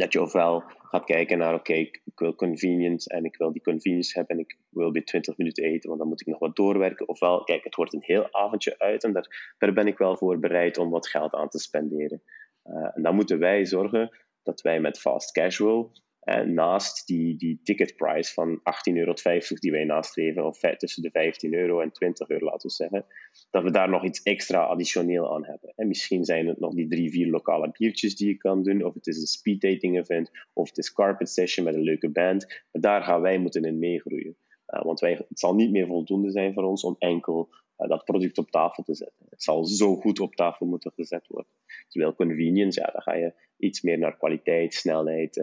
[0.00, 4.18] dat je ofwel gaat kijken naar, oké, ik, wil convenience en ik wil die convenience
[4.18, 7.08] hebben en ik wil bij 20 minuten eten, want dan moet ik nog wat doorwerken.
[7.08, 10.38] Ofwel, kijk, het wordt een heel avondje uit en daar, daar ben ik wel voor
[10.38, 12.22] bereid om wat geld aan te spenderen.
[12.64, 15.92] Uh, en dan moeten wij zorgen dat wij met fast casual
[16.26, 18.62] en naast die, die ticketprice van 18,50
[18.94, 19.12] euro
[19.48, 23.06] die wij nastreven, of tussen de 15 euro en 20 euro laten we zeggen,
[23.50, 25.72] dat we daar nog iets extra additioneel aan hebben.
[25.76, 28.94] En misschien zijn het nog die drie, vier lokale biertjes die je kan doen, of
[28.94, 32.46] het is een speed dating event, of het is carpet session met een leuke band.
[32.46, 34.36] Maar daar gaan wij moeten in meegroeien.
[34.66, 38.04] Uh, want wij, het zal niet meer voldoende zijn voor ons om enkel uh, dat
[38.04, 39.26] product op tafel te zetten.
[39.28, 41.52] Het zal zo goed op tafel moeten gezet worden.
[41.88, 45.36] Terwijl convenience, ja, dan ga je iets meer naar kwaliteit, snelheid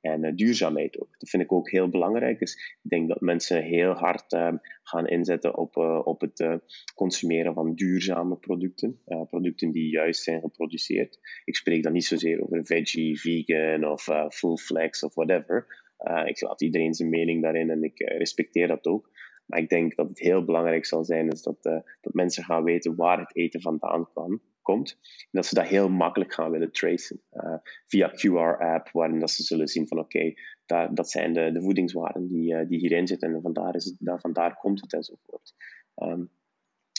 [0.00, 1.18] en uh, duurzaamheid ook.
[1.18, 2.38] Dat vind ik ook heel belangrijk.
[2.38, 6.60] Dus ik denk dat mensen heel hard uh, gaan inzetten op, uh, op het
[6.94, 9.00] consumeren van duurzame producten.
[9.28, 11.18] producten die juist zijn geproduceerd.
[11.44, 15.66] Ik spreek dan niet zozeer over veggie, vegan of full flex of whatever.
[16.24, 19.10] ik laat iedereen zijn mening daarin en ik respecteer dat ook.
[19.48, 21.62] Maar ik denk dat het heel belangrijk zal zijn is dat,
[22.00, 24.98] dat mensen gaan weten waar het eten vandaan kan komt.
[25.00, 27.20] En dat ze dat heel makkelijk gaan willen tracen.
[27.32, 27.56] Uh,
[27.86, 30.34] via QR-app, waarin dat ze zullen zien van oké,
[30.66, 33.96] okay, dat zijn de, de voedingswaarden die, uh, die hierin zitten en vandaar, is het,
[33.98, 35.54] daar, vandaar komt het enzovoort.
[35.96, 36.30] Um,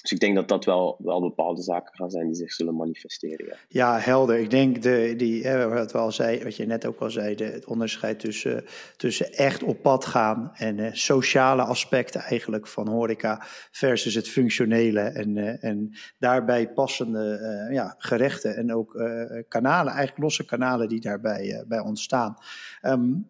[0.01, 3.45] dus ik denk dat dat wel, wel bepaalde zaken gaan zijn die zich zullen manifesteren.
[3.45, 4.39] Ja, ja helder.
[4.39, 7.65] Ik denk de, die, wat, wel zei, wat je net ook al zei, de, het
[7.65, 8.65] onderscheid tussen,
[8.97, 15.01] tussen echt op pad gaan en uh, sociale aspecten eigenlijk van horeca versus het functionele
[15.01, 19.03] en, uh, en daarbij passende uh, ja, gerechten en ook
[19.47, 22.38] kanalen, eigenlijk losse kanalen die daarbij bij ontstaan.
[22.81, 23.25] Um,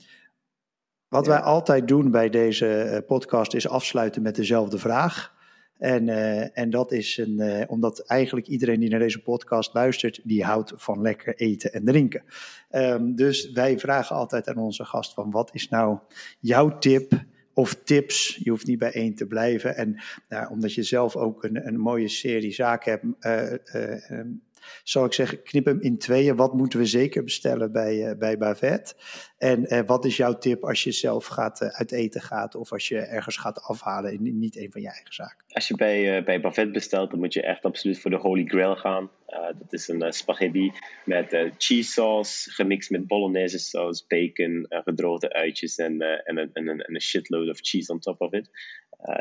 [1.08, 1.32] wat ja.
[1.32, 5.38] wij altijd doen bij deze podcast is afsluiten met dezelfde vraag.
[5.80, 10.20] En, uh, en dat is een, uh, omdat eigenlijk iedereen die naar deze podcast luistert,
[10.24, 12.24] die houdt van lekker eten en drinken.
[12.72, 15.98] Um, dus wij vragen altijd aan onze gast van wat is nou
[16.40, 17.12] jouw tip
[17.54, 18.40] of tips?
[18.44, 19.76] Je hoeft niet bij één te blijven.
[19.76, 24.42] En nou, omdat je zelf ook een, een mooie serie zaken hebt, uh, um,
[24.84, 26.36] zou ik zeggen, knip hem in tweeën.
[26.36, 28.96] Wat moeten we zeker bestellen bij, uh, bij Bavet?
[29.38, 32.72] En uh, wat is jouw tip als je zelf gaat, uh, uit eten gaat of
[32.72, 35.46] als je ergens gaat afhalen in niet een van je eigen zaken?
[35.50, 38.76] Als je bij, bij Bavet bestelt, dan moet je echt absoluut voor de Holy Grail
[38.76, 39.10] gaan.
[39.58, 40.72] dat is een spaghetti
[41.06, 47.02] met cheese sauce, gemixt met bolognese saus, bacon, gedroogde uitjes en, en, en, en, een
[47.02, 48.50] shitload of cheese on top of it.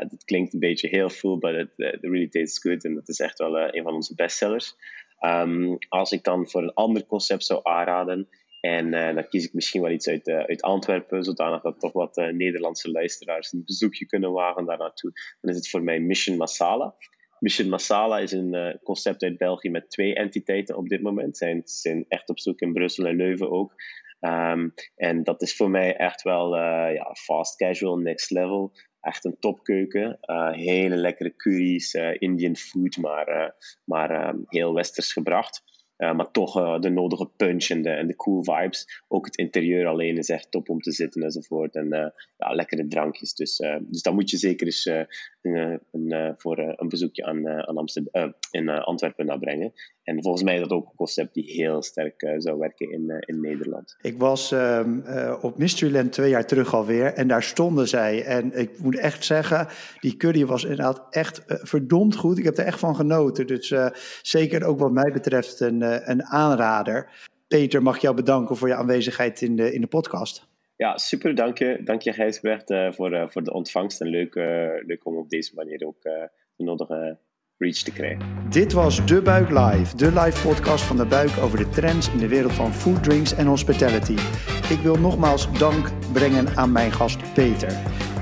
[0.09, 2.85] dat klinkt een beetje heel full, but it really tastes good.
[2.85, 4.75] En dat is echt wel een van onze bestsellers.
[5.19, 8.29] Um, als ik dan voor een ander concept zou aanraden,
[8.59, 11.93] en uh, dan kies ik misschien wel iets uit, uh, uit Antwerpen, zodanig dat toch
[11.93, 15.99] wat uh, Nederlandse luisteraars een bezoekje kunnen wagen daar naartoe, dan is het voor mij
[15.99, 16.95] Mission Masala.
[17.39, 21.37] Mission Masala is een concept uit België met twee entiteiten op dit moment.
[21.37, 23.73] Ze zijn, zijn echt op zoek in Brussel en Leuven ook.
[24.19, 26.55] Um, en dat is voor mij echt wel
[26.91, 30.17] ja, fast casual, next level echt een topkeuken.
[30.21, 33.55] Uh, hele lekkere curry's, uh, Indian food, maar,
[33.85, 35.63] maar heel westers gebracht.
[35.97, 39.03] maar toch de nodige punch en de, en de cool vibes.
[39.07, 41.75] Ook het interieur alleen is echt top om te zitten enzovoort.
[41.75, 43.33] En ja, lekkere drankjes.
[43.33, 44.85] Dus, dus dan moet je zeker eens
[45.41, 47.85] een, een, voor een bezoekje aan, aan
[48.51, 49.73] in Antwerpen brengen.
[50.09, 53.03] En volgens mij is dat ook een concept die heel sterk uh, zou werken in,
[53.07, 53.97] uh, in Nederland.
[54.01, 58.23] Ik was um, uh, op Mysteryland twee jaar terug alweer en daar stonden zij.
[58.23, 59.67] En ik moet echt zeggen,
[59.99, 62.37] die curry was inderdaad echt verdomd goed.
[62.37, 63.47] Ik heb er echt van genoten.
[63.47, 63.73] Dus
[64.21, 67.27] zeker ook wat mij betreft een, een aanrader.
[67.47, 70.47] Peter, mag ik jou bedanken voor je aanwezigheid in de, in de podcast.
[70.75, 71.81] Ja, super, dank je.
[71.83, 74.01] Dank je Gijsbert voor, voor de ontvangst.
[74.01, 74.35] En leuk,
[74.85, 77.17] leuk om op deze manier ook de nodige
[77.59, 78.25] reach te krijgen.
[78.49, 82.17] Dit was De Buik Live, de live podcast van De Buik over de trends in
[82.17, 84.15] de wereld van food, drinks en hospitality.
[84.69, 87.73] Ik wil nogmaals dank brengen aan mijn gast Peter.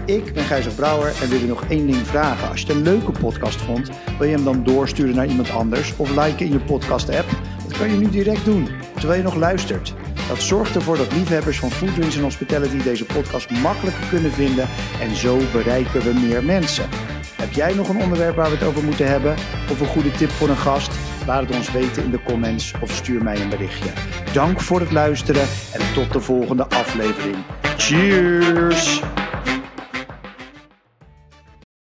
[0.05, 2.49] Ik ben Gijzer Brouwer en wil je nog één ding vragen.
[2.49, 5.95] Als je het een leuke podcast vond, wil je hem dan doorsturen naar iemand anders
[5.95, 7.29] of liken in je podcast-app?
[7.67, 9.93] Dat kan je nu direct doen, terwijl je nog luistert.
[10.27, 14.67] Dat zorgt ervoor dat liefhebbers van food, drinks en hospitality deze podcast makkelijker kunnen vinden
[15.01, 16.89] en zo bereiken we meer mensen.
[17.37, 19.35] Heb jij nog een onderwerp waar we het over moeten hebben?
[19.71, 20.91] Of een goede tip voor een gast?
[21.25, 23.89] Laat het ons weten in de comments of stuur mij een berichtje.
[24.33, 27.35] Dank voor het luisteren en tot de volgende aflevering.
[27.77, 29.01] Cheers!